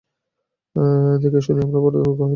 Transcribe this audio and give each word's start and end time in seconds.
দেখিয়া 1.21 1.41
শুনিয়া 1.41 1.65
আমার 1.67 1.81
বড়ো 1.85 1.97
দুঃখ 1.97 2.17
হইল। 2.19 2.29